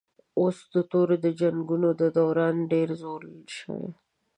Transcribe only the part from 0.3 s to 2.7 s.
اوس د تورو د جنګونو دوران